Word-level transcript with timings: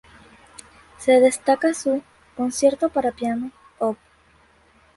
Se 0.97 1.19
destaca 1.19 1.75
su 1.75 2.01
"Concierto 2.35 2.89
para 2.89 3.11
piano", 3.11 3.51
op. 3.77 3.97